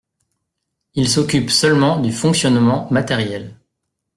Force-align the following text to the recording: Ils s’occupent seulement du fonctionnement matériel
Ils 0.95 1.07
s’occupent 1.07 1.51
seulement 1.51 1.99
du 2.01 2.11
fonctionnement 2.11 2.87
matériel 2.89 3.59